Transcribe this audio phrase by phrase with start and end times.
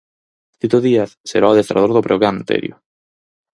[0.59, 2.75] Tito Díaz será o adestrador do Breogán, Terio.